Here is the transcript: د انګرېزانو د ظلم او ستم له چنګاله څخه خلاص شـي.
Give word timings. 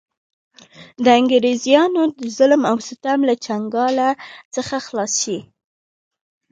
د 1.03 1.05
انګرېزانو 1.19 2.03
د 2.17 2.19
ظلم 2.37 2.61
او 2.71 2.77
ستم 2.87 3.19
له 3.29 3.35
چنګاله 3.45 4.09
څخه 4.55 4.75
خلاص 4.87 5.13
شـي. 5.23 5.39